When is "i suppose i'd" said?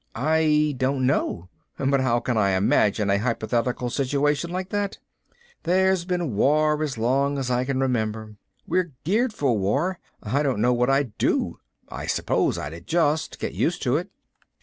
11.87-12.73